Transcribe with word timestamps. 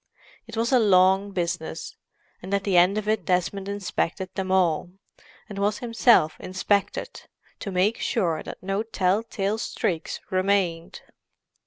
It 0.47 0.57
was 0.57 0.71
a 0.71 0.79
long 0.79 1.29
business, 1.31 1.95
and 2.41 2.55
at 2.55 2.63
the 2.63 2.75
end 2.75 2.97
of 2.97 3.07
it 3.07 3.23
Desmond 3.23 3.69
inspected 3.69 4.33
them 4.33 4.51
all, 4.51 4.89
and 5.47 5.59
was 5.59 5.77
himself 5.77 6.39
inspected, 6.39 7.25
to 7.59 7.71
make 7.71 7.99
sure 7.99 8.41
that 8.41 8.63
no 8.63 8.81
tell 8.81 9.21
tale 9.21 9.59
streaks 9.59 10.19
remained. 10.31 11.01